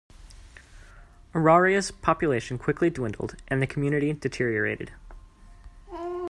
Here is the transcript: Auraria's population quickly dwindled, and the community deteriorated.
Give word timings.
Auraria's 1.35 1.91
population 1.91 2.57
quickly 2.57 2.89
dwindled, 2.89 3.35
and 3.49 3.61
the 3.61 3.67
community 3.67 4.11
deteriorated. 4.13 4.91